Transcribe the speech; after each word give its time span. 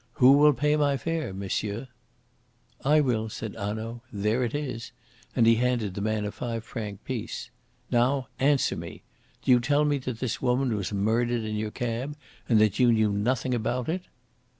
Who 0.13 0.31
will 0.39 0.53
pay 0.53 0.75
my 0.77 0.97
fare, 0.97 1.31
monsieur?" 1.31 1.87
"I 2.83 3.01
will," 3.01 3.29
said 3.29 3.53
Hanaud. 3.55 4.01
"There 4.11 4.43
it 4.43 4.55
is," 4.55 4.91
and 5.35 5.45
he 5.45 5.57
handed 5.57 5.93
the 5.93 6.01
man 6.01 6.25
a 6.25 6.31
five 6.31 6.63
franc 6.63 7.03
piece. 7.05 7.51
"Now, 7.91 8.27
answer 8.39 8.75
me! 8.75 9.03
Do 9.43 9.51
you 9.51 9.59
tell 9.59 9.85
me 9.85 9.99
that 9.99 10.17
this 10.19 10.41
woman 10.41 10.75
was 10.75 10.91
murdered 10.91 11.43
in 11.43 11.55
your 11.55 11.69
cab 11.69 12.17
and 12.49 12.59
that 12.59 12.79
you 12.79 12.91
knew 12.91 13.11
nothing 13.11 13.53
about 13.53 13.87
it?" 13.89 14.01